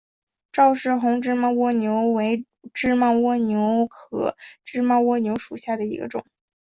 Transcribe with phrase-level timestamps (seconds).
[0.51, 6.25] 赵氏红芝麻蜗牛为芝麻蜗牛科芝麻蜗牛属下的一个种。